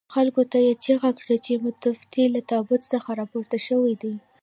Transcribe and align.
خلکو 0.13 0.41
ته 0.51 0.57
یې 0.65 0.73
چيغه 0.83 1.11
کړه 1.19 1.35
چې 1.45 1.61
متوفي 1.65 2.25
له 2.35 2.41
تابوت 2.51 2.81
څخه 2.93 3.09
راپورته 3.19 3.57
شوي 3.67 3.93
دي. 4.01 4.13